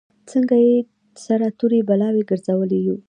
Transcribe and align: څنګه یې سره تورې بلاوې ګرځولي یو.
څنګه 0.31 0.55
یې 0.65 0.75
سره 1.25 1.47
تورې 1.59 1.79
بلاوې 1.89 2.23
ګرځولي 2.29 2.79
یو. 2.87 2.97